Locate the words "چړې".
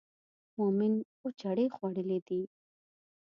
1.41-1.65